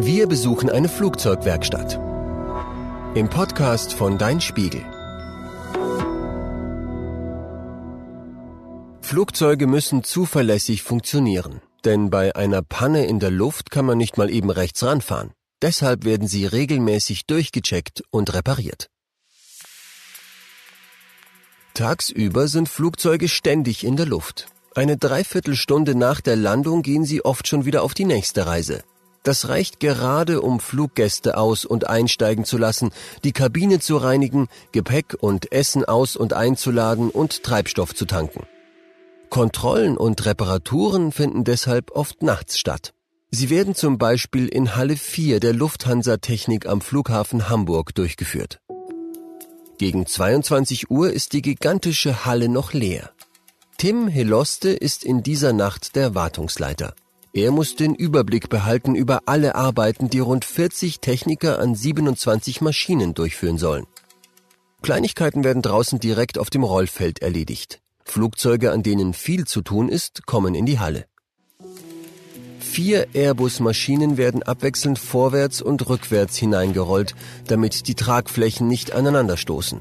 [0.00, 2.00] Wir besuchen eine Flugzeugwerkstatt.
[3.14, 4.84] Im Podcast von Dein Spiegel.
[9.02, 14.30] Flugzeuge müssen zuverlässig funktionieren, denn bei einer Panne in der Luft kann man nicht mal
[14.30, 15.32] eben rechts ranfahren.
[15.62, 18.88] Deshalb werden sie regelmäßig durchgecheckt und repariert.
[21.74, 24.48] Tagsüber sind Flugzeuge ständig in der Luft.
[24.74, 28.82] Eine Dreiviertelstunde nach der Landung gehen sie oft schon wieder auf die nächste Reise.
[29.24, 32.90] Das reicht gerade, um Fluggäste aus- und einsteigen zu lassen,
[33.24, 38.46] die Kabine zu reinigen, Gepäck und Essen aus- und einzuladen und Treibstoff zu tanken.
[39.30, 42.92] Kontrollen und Reparaturen finden deshalb oft nachts statt.
[43.30, 48.60] Sie werden zum Beispiel in Halle 4 der Lufthansa Technik am Flughafen Hamburg durchgeführt.
[49.78, 53.10] Gegen 22 Uhr ist die gigantische Halle noch leer.
[53.78, 56.94] Tim Heloste ist in dieser Nacht der Wartungsleiter.
[57.36, 63.12] Er muss den Überblick behalten über alle Arbeiten, die rund 40 Techniker an 27 Maschinen
[63.12, 63.86] durchführen sollen.
[64.82, 67.80] Kleinigkeiten werden draußen direkt auf dem Rollfeld erledigt.
[68.04, 71.06] Flugzeuge, an denen viel zu tun ist, kommen in die Halle.
[72.60, 77.16] Vier Airbus-Maschinen werden abwechselnd vorwärts und rückwärts hineingerollt,
[77.48, 79.80] damit die Tragflächen nicht aneinanderstoßen.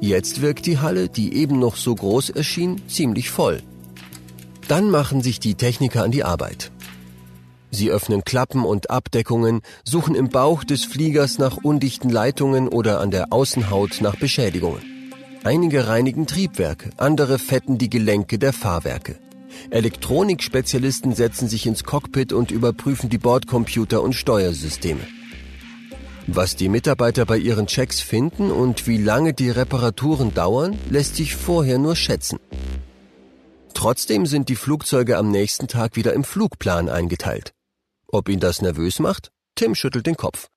[0.00, 3.60] Jetzt wirkt die Halle, die eben noch so groß erschien, ziemlich voll.
[4.70, 6.70] Dann machen sich die Techniker an die Arbeit.
[7.72, 13.10] Sie öffnen Klappen und Abdeckungen, suchen im Bauch des Fliegers nach undichten Leitungen oder an
[13.10, 14.80] der Außenhaut nach Beschädigungen.
[15.42, 19.18] Einige reinigen Triebwerke, andere fetten die Gelenke der Fahrwerke.
[19.70, 25.00] Elektronikspezialisten setzen sich ins Cockpit und überprüfen die Bordcomputer und Steuersysteme.
[26.28, 31.34] Was die Mitarbeiter bei ihren Checks finden und wie lange die Reparaturen dauern, lässt sich
[31.34, 32.38] vorher nur schätzen.
[33.80, 37.54] Trotzdem sind die Flugzeuge am nächsten Tag wieder im Flugplan eingeteilt.
[38.08, 39.32] Ob ihn das nervös macht?
[39.54, 40.48] Tim schüttelt den Kopf.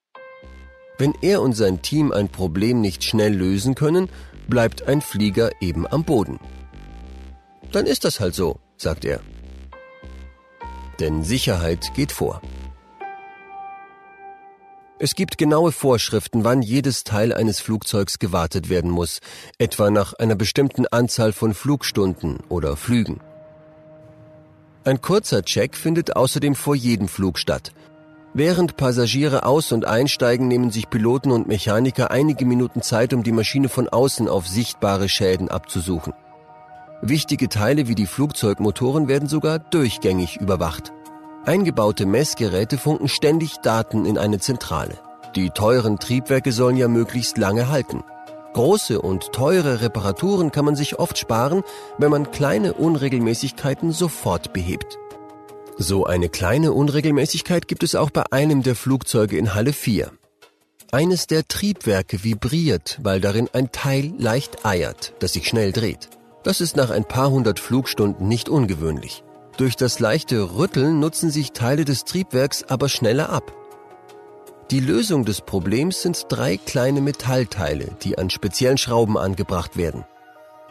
[0.98, 4.10] Wenn er und sein Team ein Problem nicht schnell lösen können,
[4.50, 6.38] bleibt ein Flieger eben am Boden.
[7.72, 9.22] Dann ist das halt so, sagt er.
[11.00, 12.42] Denn Sicherheit geht vor.
[15.04, 19.20] Es gibt genaue Vorschriften, wann jedes Teil eines Flugzeugs gewartet werden muss,
[19.58, 23.20] etwa nach einer bestimmten Anzahl von Flugstunden oder Flügen.
[24.86, 27.74] Ein kurzer Check findet außerdem vor jedem Flug statt.
[28.34, 33.34] Während Passagiere aus- und einsteigen, nehmen sich Piloten und Mechaniker einige Minuten Zeit, um die
[33.34, 36.14] Maschine von außen auf sichtbare Schäden abzusuchen.
[37.02, 40.94] Wichtige Teile wie die Flugzeugmotoren werden sogar durchgängig überwacht.
[41.46, 44.98] Eingebaute Messgeräte funken ständig Daten in eine Zentrale.
[45.36, 48.02] Die teuren Triebwerke sollen ja möglichst lange halten.
[48.54, 51.64] Große und teure Reparaturen kann man sich oft sparen,
[51.98, 54.98] wenn man kleine Unregelmäßigkeiten sofort behebt.
[55.78, 60.12] So eine kleine Unregelmäßigkeit gibt es auch bei einem der Flugzeuge in Halle 4.
[60.94, 66.10] Eines der Triebwerke vibriert, weil darin ein Teil leicht eiert, das sich schnell dreht.
[66.44, 69.26] Das ist nach ein paar hundert Flugstunden nicht ungewöhnlich.
[69.58, 73.54] Durch das leichte Rütteln nutzen sich Teile des Triebwerks aber schneller ab.
[74.72, 80.06] Die Lösung des Problems sind drei kleine Metallteile, die an speziellen Schrauben angebracht werden.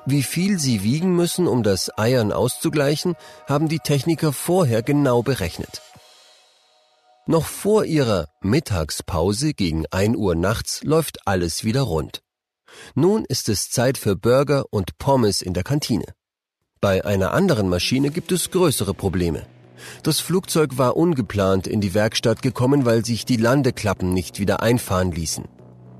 [0.04, 3.14] Wie viel sie wiegen müssen, um das Eiern auszugleichen,
[3.46, 5.80] haben die Techniker vorher genau berechnet.
[7.26, 12.20] Noch vor ihrer Mittagspause gegen 1 Uhr nachts läuft alles wieder rund.
[12.96, 16.06] Nun ist es Zeit für Burger und Pommes in der Kantine.
[16.82, 19.46] Bei einer anderen Maschine gibt es größere Probleme.
[20.02, 25.12] Das Flugzeug war ungeplant in die Werkstatt gekommen, weil sich die Landeklappen nicht wieder einfahren
[25.12, 25.44] ließen.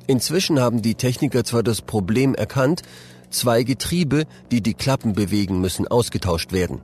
[0.08, 2.82] Inzwischen haben die Techniker zwar das Problem erkannt,
[3.30, 6.80] zwei Getriebe, die die Klappen bewegen müssen, ausgetauscht werden.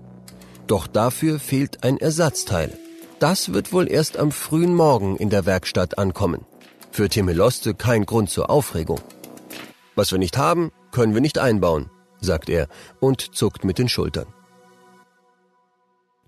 [0.68, 2.70] Doch dafür fehlt ein Ersatzteil.
[3.18, 6.46] Das wird wohl erst am frühen Morgen in der Werkstatt ankommen.
[6.92, 9.00] Für Timeloste kein Grund zur Aufregung.
[9.96, 11.90] Was wir nicht haben, können wir nicht einbauen,
[12.20, 12.68] sagt er
[13.00, 14.26] und zuckt mit den Schultern.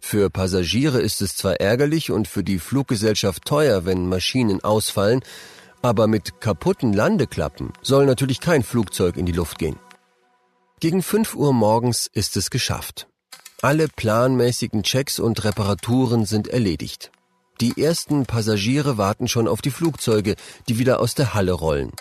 [0.00, 5.22] Für Passagiere ist es zwar ärgerlich und für die Fluggesellschaft teuer, wenn Maschinen ausfallen,
[5.82, 9.76] aber mit kaputten Landeklappen soll natürlich kein Flugzeug in die Luft gehen.
[10.80, 13.06] Gegen 5 Uhr morgens ist es geschafft.
[13.62, 17.12] Alle planmäßigen Checks und Reparaturen sind erledigt.
[17.60, 20.36] Die ersten Passagiere warten schon auf die Flugzeuge,
[20.68, 21.92] die wieder aus der Halle rollen.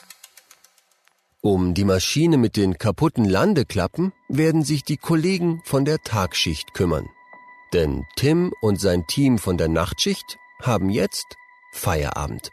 [1.42, 7.10] Um die Maschine mit den kaputten Landeklappen werden sich die Kollegen von der Tagschicht kümmern.
[7.72, 11.38] Denn Tim und sein Team von der Nachtschicht haben jetzt
[11.72, 12.52] Feierabend.